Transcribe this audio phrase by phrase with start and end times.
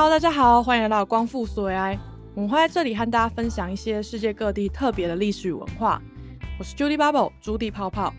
[0.00, 1.98] Hello，大家好，欢迎来到光复所维埃。
[2.36, 6.00] 我们会在这里和大家分享一些世界各地特别的历史与文化。
[6.56, 8.14] 我是 Judy Bubble，朱迪泡泡。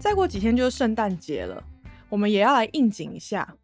[0.00, 1.62] 再过几天就是圣诞节了，
[2.08, 3.54] 我们也要来应景一下。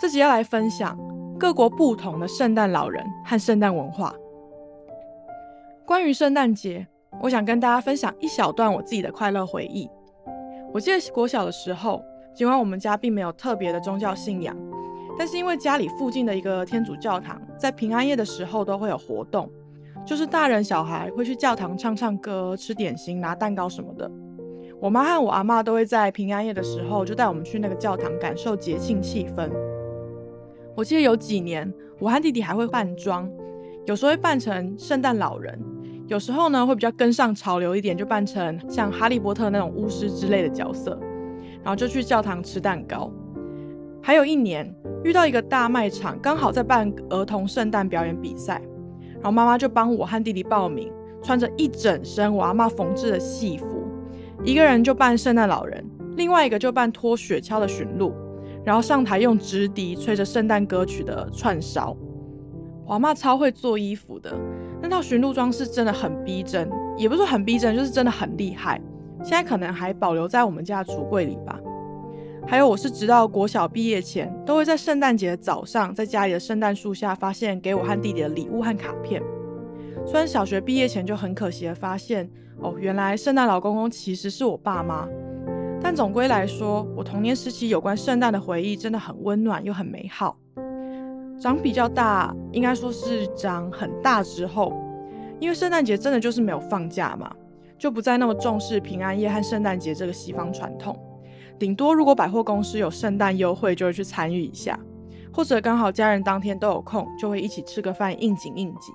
[0.00, 0.96] 这集要来分享
[1.40, 4.14] 各国不同的圣诞老人和圣诞文化。
[5.84, 6.86] 关于圣诞节，
[7.20, 9.90] 我想跟大家分享一小段我自己的快乐回忆。
[10.72, 14.56] 我记得国小的时候，尽管我们家并没有特别的宗教信仰。
[15.18, 19.50] 但是因为家里附近的一个天主教堂，在平安夜的时候都会有活动，
[20.04, 24.10] 就是大人小孩会去教堂唱唱歌、吃点心、拿蛋糕什么的。
[24.78, 29.50] 我妈和我阿妈都会在平安夜的时候就带我们去那个教堂感受节庆气氛。
[30.76, 33.26] 我记得有几年，我和弟弟还会扮装，
[33.86, 35.58] 有时候会扮成圣诞老人，
[36.08, 41.00] 有时候呢会比较跟上潮流一点，就扮成像哈利波特那种巫师之类的角色，
[41.62, 43.10] 然后就去教堂吃蛋糕。
[44.06, 44.72] 还有一年。
[45.02, 48.62] 遇到一个大卖场，刚好在办儿童圣诞表演比赛，
[49.14, 50.92] 然后妈妈就帮我和弟弟报名，
[51.24, 53.84] 穿着一整身我阿妈缝制的戏服，
[54.44, 55.84] 一个人就扮圣诞老人，
[56.16, 58.12] 另外一个就扮拖雪橇的驯鹿，
[58.64, 61.96] 然后上台用直笛吹着圣诞歌曲的串烧。
[62.86, 64.32] 我阿妈超会做衣服的，
[64.80, 68.80] 那套驯鹿装是真的很逼真，也不是很逼真，就是真的很厉害。
[69.22, 71.58] 现在可能还保留在我们家的橱柜里吧。
[72.48, 79.20] 还有，我是直到国小毕业前，都会在圣诞节的早上，在家里的圣诞树下发现给我和弟弟的礼物和卡片。
[80.06, 82.30] 虽然小学毕业前就很可惜的发现，
[82.60, 85.08] 哦，原来圣诞老公公其实是我爸妈。
[85.82, 90.38] 但总归来说，我童年时期有关圣诞的回忆真的很温暖又很美好。
[91.40, 94.72] 长比较大，应该说是长很大之后，
[95.40, 97.34] 因为圣诞节真的就是没有放假嘛，
[97.76, 100.96] 就不再那么重视平安夜和圣诞节这个西方传统。
[101.58, 104.78] 顶多如果百货公司有圣诞优惠，就会去参与一下；
[105.32, 108.94] 或者刚好家人当天都有空，就会一起吃个饭应景应景。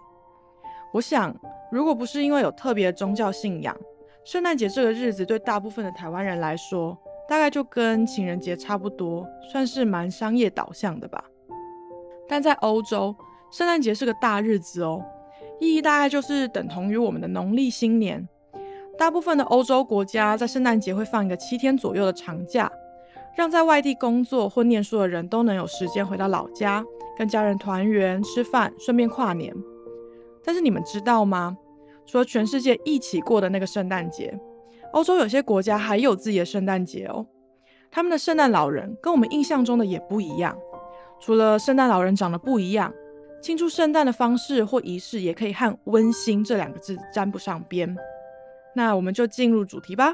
[0.93, 1.35] 我想，
[1.71, 3.75] 如果不是因为有特别的宗教信仰，
[4.23, 6.97] 圣诞节这个日子对大部分的台湾人来说，
[7.27, 11.23] 大概就跟情人节差不多，算是蛮商业导向的吧。
[12.27, 13.15] 但在欧洲，
[13.51, 15.03] 圣诞节是个大日子哦，
[15.59, 18.27] 意义大概就是等同于我们的农历新年。
[19.01, 22.71] 大部分的欧洲国家在圣诞节会放一个七天左右的长假，
[23.35, 26.85] 让在外地工作或念书的人都能有时间回到老家，
[27.17, 29.55] 跟家人团圆吃饭，顺便跨年。
[30.45, 31.57] 但是你们知道吗？
[32.05, 34.39] 除了全世界一起过的那个圣诞节，
[34.93, 37.25] 欧洲有些国家还有自己的圣诞节哦。
[37.89, 40.55] 他们的圣诞老人跟我们印象中的也不一样，
[41.19, 42.93] 除了圣诞老人长得不一样，
[43.41, 47.97] 庆祝圣诞的方式或仪式也可以和温馨这两个字沾不上边。
[48.75, 50.13] 那我们就进入主题吧。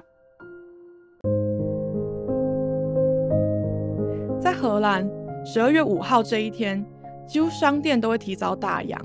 [4.40, 5.10] 在荷兰，
[5.46, 6.86] 十二月五号这一天，
[7.28, 8.98] 几乎商店都会提早打烊，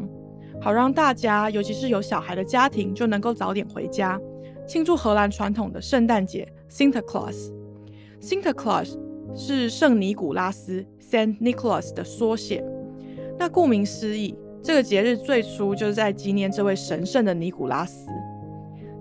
[0.60, 4.20] 好让大家，尤其是有小孩的家庭，就能够早点回家，
[4.66, 7.50] 庆祝荷兰传统的圣诞节 ——Sinterklaas。
[8.20, 8.96] Sinterklaas
[9.34, 12.64] 是圣尼古拉斯 （Saint Nicholas） 的缩写。
[13.38, 18.06] 那顾名思义，这个节日最初就是在纪念这位神圣的尼古拉斯。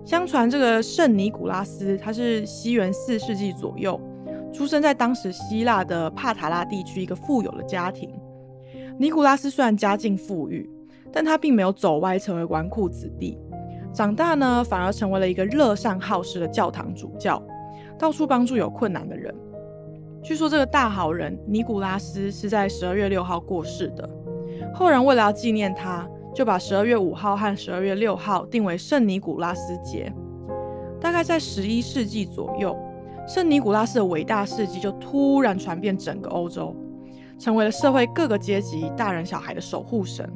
[0.04, 4.00] 相传这个圣尼古拉斯，他是西元四世纪左右
[4.52, 8.10] 出生在当时希腊的帕塔拉地区一个富有的家庭。
[8.98, 10.68] 尼古拉斯虽然家境富裕，
[11.12, 13.38] 但他并没有走歪成为纨绔子弟。
[13.92, 17.42] 长大呢，反而成为了一个乐善好施的教堂主教，
[17.98, 19.34] 到处帮助有困难的人。
[20.22, 24.08] 据说这个大好人尼古拉斯是在十二月六号过世的，
[24.74, 26.08] 后人为了要纪念他。
[26.34, 30.12] 就把十二月五号和十二月六号定为圣尼古拉斯节。
[31.00, 32.76] 大概在十一世纪左右，
[33.26, 36.74] 圣尼古拉斯的伟大事迹就突然传遍整个欧洲，
[37.38, 40.30] 成为了社会各个阶级大人小孩的守护神。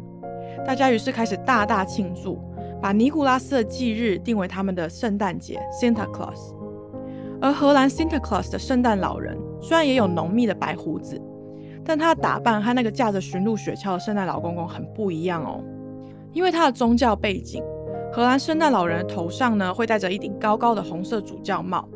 [0.66, 2.38] 大家于是开始大大庆祝，
[2.82, 6.54] 把尼古拉斯的忌日定为他们的圣诞节 （Santa Claus）。
[7.40, 11.20] 而荷兰 Santa Claus 的圣诞老人虽然也有浓密的白胡子，
[11.84, 15.62] 但他的打扮和那个驾着驯鹿雪橇的圣诞老公公很不一样哦。
[16.36, 17.64] 因为他的宗教背景，
[18.12, 21.88] 荷兰圣诞老人头上呢会戴着一顶高高的红色主教帽，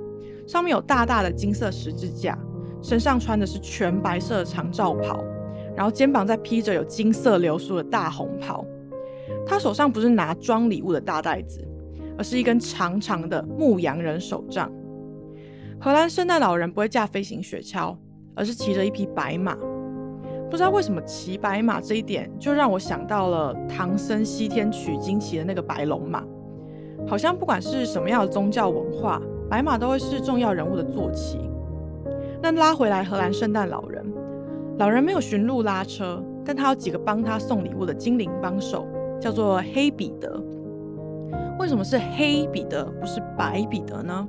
[0.46, 2.38] 上面有大大的金色十字架，
[2.80, 5.22] 身上穿的是全白色的长罩袍，
[5.76, 8.64] 然后肩膀再披着有金色流苏的大红袍。
[9.46, 11.62] 他手上不是拿装礼物的大袋子，
[12.16, 14.72] 而是一根长长的牧羊人手杖。
[15.78, 17.94] 荷兰圣诞老人不会驾飞行雪橇，
[18.34, 19.54] 而是骑着一匹白马。
[20.50, 26.24] 不知道为什么骑白马这一点，就让我想到了唐僧西天取经骑的那个白龙马。
[27.06, 31.38] 好像不管是什么样的宗教文化，白马都会是重要人物的坐骑。
[32.42, 34.04] 那拉回来，荷兰圣诞老人，
[34.78, 38.86] 老人没有驯鹿拉车，但他有几个帮他送礼物的精灵帮手，
[39.20, 40.42] 叫做黑彼得。
[41.60, 44.28] 为什么是黑彼得，不是白彼得呢？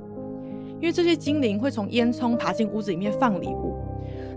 [0.80, 3.74] 因为这些精灵会从烟囱爬进屋子里面放礼物。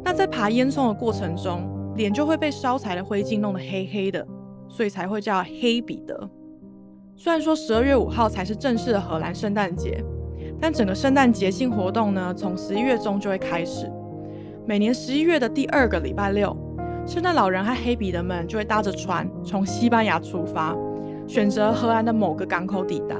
[0.03, 4.25] 那在爬烟囱的过程中，脸就会被烧柴的灰烬弄得黑黑的，
[4.67, 6.29] 所以才会叫黑彼得。
[7.15, 10.03] 虽然说十二月五号才是正式的荷兰圣诞节，
[10.59, 13.89] 但整个圣诞节庆活动呢，从十一月中就会开始。
[14.65, 16.55] 每年十一月的第二个礼拜六，
[17.07, 20.75] 圣诞老人和黑彼得们就会搭着船从西班牙出发，
[21.27, 23.15] 选择荷兰的某个港口抵达，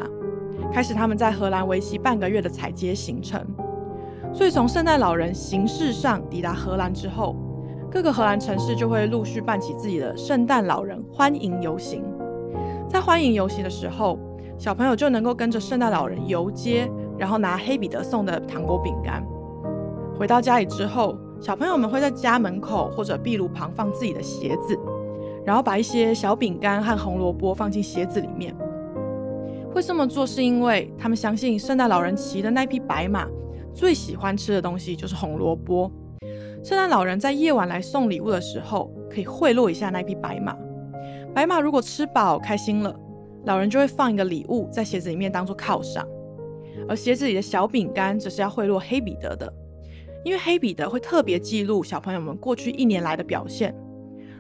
[0.74, 3.42] 开始他们在荷兰为期半个月的采街行程。
[4.34, 7.34] 所以，从圣诞老人形式上抵达荷兰之后，
[7.96, 12.04] 各个荷兰城市就会陆续办起自己的圣诞老人欢迎游行。
[12.90, 14.20] 在欢迎游行的时候，
[14.58, 19.26] 小朋友就能够跟着圣诞老人游街，然后拿黑彼得送的糖果饼干。
[20.20, 24.78] 回到家里之后，小朋友们会在家门口或者壁炉旁放自己的鞋子，
[25.46, 28.54] 然后把一些小饼干和红萝卜放进鞋子里面。
[29.74, 33.26] 会这么做是因为他们相信圣诞老人骑的那匹白马。
[33.74, 35.90] 最喜欢吃的东西就是红萝卜。
[36.66, 40.58] 圣诞老人在夜晚来送礼物的时候，可以贿赂一下那匹白马。
[41.32, 43.00] 白马如果吃饱开心了，
[43.44, 46.04] 老人就会放一个礼物在鞋子里面当做犒赏。
[46.90, 49.54] 而鞋子里的小饼干则是要贿赂黑彼得的，
[50.24, 53.72] 因为黑彼得会特别记录小朋友们过去一年来的表现。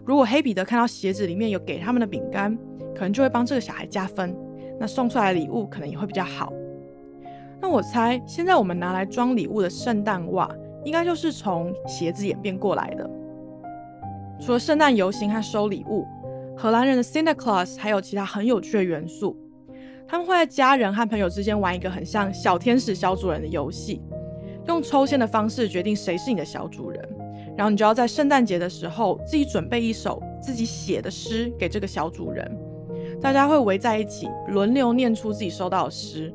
[0.04, 2.58] 如果黑彼得看到鞋子里面有给他们的饼干，
[2.96, 4.36] 可能就会帮这个小孩加分，
[4.80, 6.52] 那送出来的礼物可能也会比较好。
[7.62, 10.50] 那我猜，现在我们拿来装礼物的圣诞袜，
[10.86, 13.10] 应该就是从鞋子演变过来的。
[14.40, 16.06] 除了圣诞游行和收礼物，
[16.56, 19.36] 荷兰人的 Santa Claus 还有其他很有趣的元素。
[20.08, 24.02] 他们会在家人和朋友之间玩一个很像小天使小主人的游戏，
[24.68, 27.10] 用抽签的方式决定谁是你的小主人。
[27.58, 32.58] 然后你就要在圣诞节的时候自己准备一首自己写的诗给这个小主人，
[33.22, 36.32] 大家会围在一起轮流念出自己收到的诗。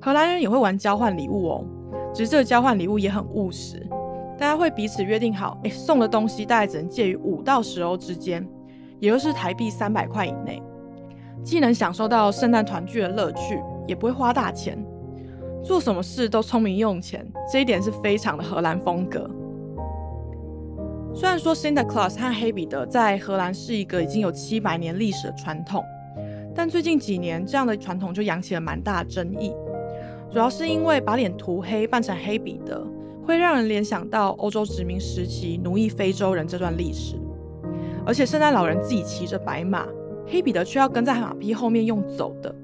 [0.00, 1.64] 荷兰人也会玩交换礼物哦，
[2.16, 3.86] 只是这个交换礼物也很务实，
[4.38, 8.42] 大家会彼此约定好，哎，送的东西大概只能介于五到十欧之间，
[8.98, 10.62] 也就是台币三百块以内，
[11.44, 14.82] 既能享受到圣诞团聚的乐趣，也不会花大钱，
[15.62, 19.30] 做什么事都聪明用钱，这一点是非常的荷兰风格。
[21.14, 25.84] 虽然说 Santa Claus 和黑彼得在荷兰是一个已经有七百年历史的传统，
[26.54, 29.52] 但最近几年这样的传统就扬起了蛮大的争议。
[30.36, 32.86] 主要是因为把脸涂黑扮成黑彼得，
[33.24, 37.16] 会让人联想到欧洲殖民时期奴役非洲人这段历史。
[38.04, 39.86] 而且圣诞老人自己骑着白马，
[40.26, 42.54] 黑彼得却要跟在马匹后面用走的。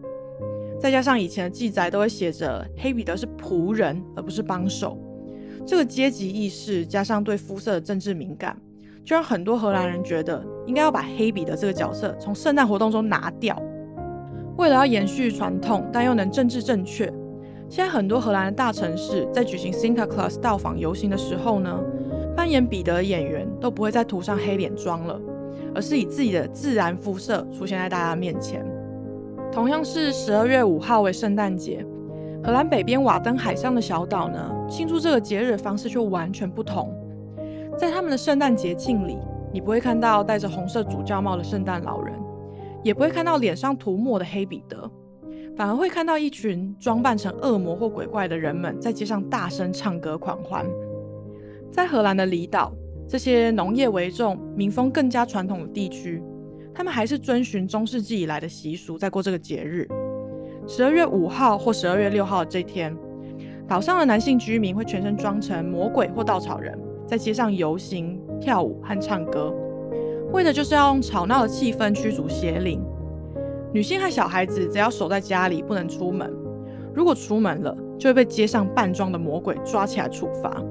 [0.78, 4.98] 再加上以前的记载都会写着黑彼得是仆人而不是帮手，
[5.66, 8.54] 这个阶级意识加上对肤色的政治敏感，
[9.02, 13.58] 就让很多荷兰人觉得应该要把黑彼得这个角色从圣诞活动中拿掉。
[14.58, 17.10] 为了要延续传统，但又能政治正确。
[17.72, 21.80] 现在很多荷兰的大城市在举行 Santa Claus 到访游行的时候呢，
[22.36, 25.19] 扮演彼得的演员都不会再涂上黑脸妆了，
[25.74, 28.62] 而是以自己的自然肤色出现在大家面前。
[29.50, 31.82] 同样是十二月五号为圣诞节，
[32.44, 36.94] 荷兰北边瓦登海上的小岛呢，庆祝这个节日的方式却完全不同。
[37.79, 39.17] 在他们的圣诞节庆里，
[39.50, 42.14] 你不会看到戴着红色主教帽的圣诞老人，
[42.82, 44.91] 也不会看到脸上涂抹的黑彼得。
[45.54, 50.66] 反而会看到一群装扮成恶魔或鬼怪的人们在街上大声唱歌狂欢。
[51.70, 52.72] 在荷兰的离岛，
[53.08, 56.22] 这些农业为重、民风更加传统的地区，
[56.74, 59.86] 他们还是遵循中世纪以来的习俗在过这个节日。
[60.66, 62.96] 十二月五号或十二月六号这天，
[63.68, 69.52] 岛上的男性居民会全身装成魔鬼或稻草人，在街上游行、跳舞和唱歌，
[70.32, 72.82] 为的就是要用吵闹的气氛驱逐邪灵。
[73.72, 76.31] 女性和小孩子只要守在家里，不能出门。
[76.94, 80.62] 如果出门了，就会被街上扮装的魔鬼抓起来处罚。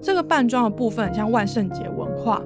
[0.00, 2.40] 这个扮装的部分像万圣节文化，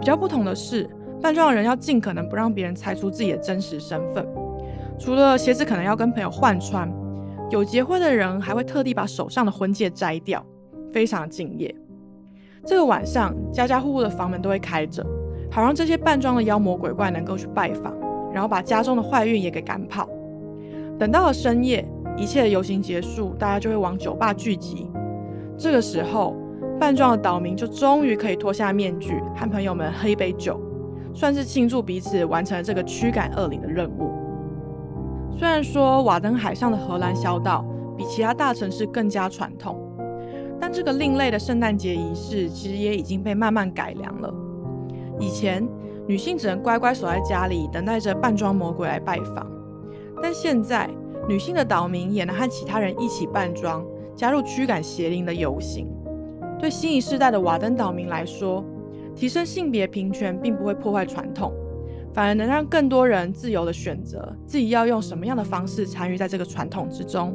[0.00, 0.88] 比较不同的是，
[1.20, 4.26] 扮装的人要尽可能不让别人猜出自己的真实身份。
[4.98, 6.90] 除了鞋子可能要跟朋友换穿，
[7.50, 10.42] 有结婚的人还会特地把手上的婚戒摘掉，
[10.92, 11.74] 非常敬业。
[12.64, 15.04] 这个晚上，家家户户的房门都会开着，
[15.50, 17.94] 好让这些扮装的妖魔鬼怪能够去拜访。
[18.34, 20.08] 然后把家中的坏运也给赶跑。
[20.98, 24.90] 等到了深夜，一切游行结束，大家就会往酒吧聚集。
[25.56, 26.34] 这个时候，
[26.80, 30.60] 扮装的岛民就终于可以脱下面具，和朋友们喝一杯酒，
[31.14, 34.10] 算是庆祝彼此完成了这个驱赶恶灵的任务。
[35.30, 37.64] 虽然说瓦登海上的荷兰小岛
[37.96, 39.76] 比其他大城市更加传统，
[40.60, 44.32] 但这个另类的圣诞节仪式其实也已经被慢慢改良了。
[45.20, 45.66] 以前
[46.06, 49.50] 女性只能乖乖守在家里，等待着扮装魔鬼来拜访，
[50.22, 50.88] 但现在
[51.26, 53.84] 女性的岛民也能和其他人一起扮装，
[54.14, 55.88] 加入驱赶邪灵的游行。
[56.58, 58.62] 对新一世代的瓦登岛民来说，
[59.14, 61.52] 提升性别平权并不会破坏传统，
[62.12, 67.34] 反而能让更多人自由的选择自己要用什么样的方式参与在这个传统之中。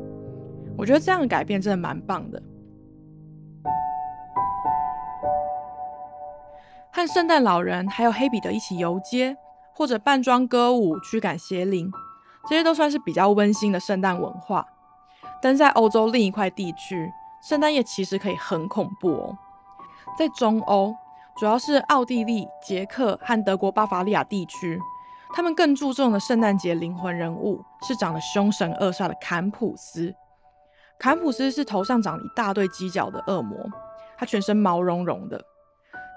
[0.77, 2.41] 我觉得这样的改变真的蛮棒的。
[6.91, 9.37] 和圣诞老人还有黑彼得一起游街，
[9.73, 11.91] 或者扮装歌舞驱赶邪灵，
[12.49, 14.65] 这些都算是比较温馨的圣诞文化。
[15.41, 17.09] 但在欧洲另一块地区，
[17.41, 19.37] 圣诞夜其实可以很恐怖哦。
[20.17, 20.93] 在中欧，
[21.37, 24.77] 主要是奥地利、捷克和德国巴伐利亚地区，
[25.33, 30.13] 他们更注重的圣诞节灵魂人物是长得凶神恶煞的坎普斯。
[30.97, 33.57] 坎普斯是头上长一大堆犄角的恶魔，
[34.17, 35.41] 他全身毛茸茸的。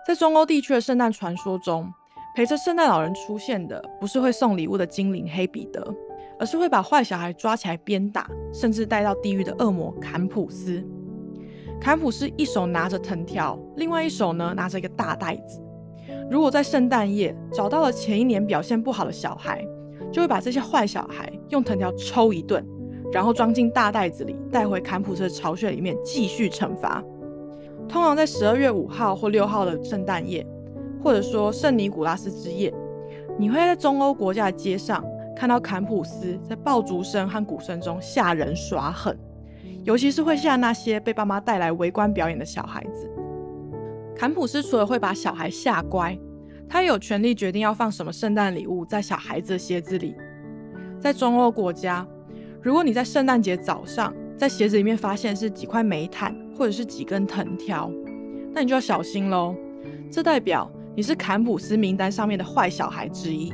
[0.04, 1.88] 在中欧地区的圣诞传说中，
[2.34, 5.94] 陪着圣诞老人出现的不是会送礼物的精灵黑彼得，
[6.40, 10.84] 而是会把坏小孩抓起来鞭打，甚至带到地狱的恶魔坎普斯。
[11.80, 15.60] 坎普斯一手拿着藤条，另外一手呢拿着一个大袋子。
[16.28, 19.64] 如果在圣诞夜找到了前一年表现不好的小孩，
[20.10, 22.64] 就会把这些坏小孩用藤条抽一顿，
[23.12, 27.02] 然后装进大袋子里，带回坎普斯的巢穴里面继续惩罚。
[27.92, 30.46] 通常在十二月五号或六号的圣诞夜，
[31.02, 32.72] 或者说圣尼古拉斯之夜，
[33.38, 35.04] 你会在中欧国家的街上
[35.36, 39.14] 看到坎普斯在爆竹声和鼓声中吓人耍狠，
[39.84, 43.06] 尤其是会吓那些被爸妈带来围观表演的小孩子。
[44.16, 46.18] 坎普斯除了会把小孩吓乖，
[46.66, 50.16] 他也有权利决定要放什么圣诞礼物在小孩子的鞋子里。
[50.98, 52.06] 在中欧国家，
[52.62, 57.90] 如果你在圣诞节早上在鞋子里面发现是几块煤炭，或者是几根藤条，
[58.52, 59.54] 那你就要小心喽。
[60.10, 63.52] 这代表你是坎普斯名单上面的坏小孩之一。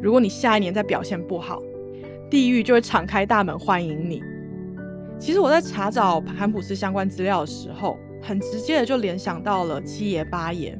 [0.00, 1.60] 如果你下一年再表现不好，
[2.30, 4.22] 地狱就会敞开大门欢迎你。
[5.18, 10.78] 其实我在查找坎普斯相关资料的时候，很直接的就联想到了七爷八爷，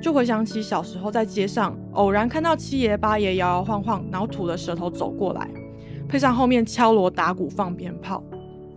[0.00, 5.50] 就回想起小时候在街上偶然看到七爷八爷摇摇晃晃，然后吐着舌头走过来，
[6.08, 8.24] 配上后面敲锣打鼓放鞭炮，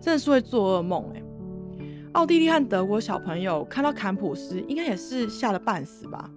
[0.01, 1.21] 真的是会做噩梦哎。
[2.13, 6.29] 奥地利和德国小朋友看到坎普斯，应该也是吓得半死吧？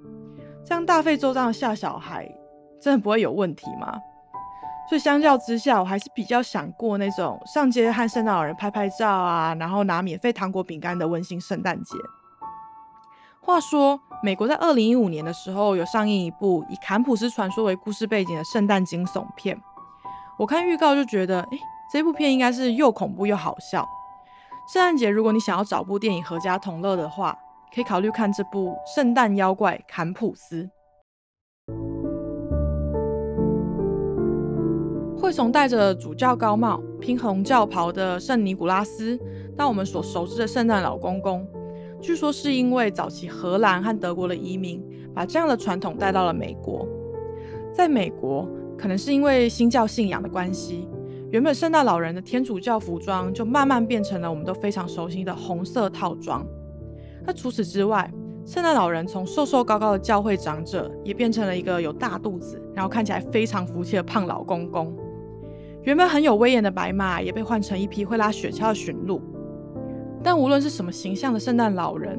[0.65, 2.31] 这样大费周章的吓小孩，
[2.81, 3.99] 真的不会有问题吗？
[4.89, 11.97] 所以相较之下，我还是比较想过那种上街和圣诞老人拍拍照啊，然后拿免费糖果饼干的温馨圣诞节。
[13.41, 19.61] 话说，美国在二零一五年的时候有上映一部以坎普斯传说为故事背景的圣诞惊悚片，
[20.39, 21.59] 我看预告就觉得，哎，
[21.93, 23.85] 这部片应该是又恐怖又好笑。
[24.67, 27.37] 圣诞节，如果你想要找部电影合家同乐的话，
[27.75, 30.63] 可以考虑看这部《圣诞妖怪坎普斯》。
[35.21, 39.21] 会从戴着主教高帽、披红教袍的圣尼古拉斯，
[39.55, 41.47] 到我们所熟知的圣诞老公公，
[42.01, 44.83] 据说是因为早期荷兰和德国的移民
[45.15, 46.89] 把这样的传统带到了美国。
[47.71, 50.89] 在美国，可能是因为新教信仰的关系。
[51.35, 56.47] 原本圣诞老人的天主教服装就慢慢变成了我们都非常熟悉的红色套装。
[57.27, 58.09] 那除此之外，
[58.47, 64.97] 圣诞老人从瘦瘦高高的教会长者，也变成了一个有大肚子，然后看起来非常福气的胖老公公。
[65.83, 69.21] 原本很有威严的白马，也被换成一匹会拉雪橇的驯鹿。
[70.23, 72.17] 但无论是什么形象的圣诞老人，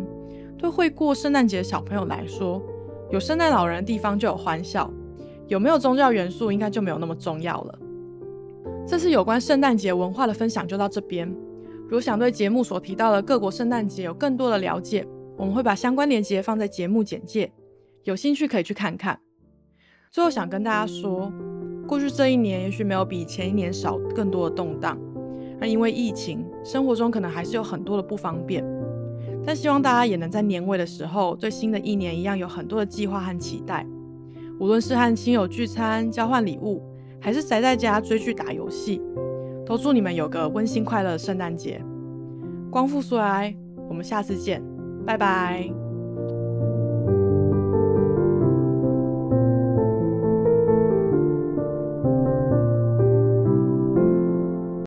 [0.57, 2.61] 对会过圣诞节的小朋友来说，
[3.11, 4.91] 有圣诞老人的地方就有欢笑，
[5.47, 7.79] 有没有宗教元素，应该就没有那么重要了。
[8.87, 11.27] 这次有关圣诞节文化的分享就到这边。
[11.85, 17.51] 如果想对节目所提到的各国圣诞节有更多的了解，我们会把相关链接放在节目简介，
[18.03, 19.19] 有兴趣可以去看看。
[20.11, 21.33] 最后想跟大家说，
[21.87, 24.99] 过去这一年也许没有比前一年少更多的动荡，
[25.59, 28.63] 那因为疫情，生活中可能还是有很多的不方便。
[29.43, 33.85] 但希望大家也能在年尾的时候，对新的一年一样有很多的计划和期待，
[34.59, 36.83] 无论是和亲友聚餐、交换礼物。
[37.25, 39.01] 还是宅在家追剧打游戏，
[39.65, 41.83] 都祝你们有个温馨快乐的圣诞节。
[42.69, 43.51] 光复苏来，
[43.89, 44.61] 我们下次见，
[45.07, 45.84] 拜拜。